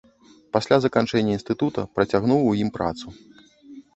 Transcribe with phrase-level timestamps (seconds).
[0.55, 3.05] Пасля заканчэння інстытута, працягнуў у ім працу.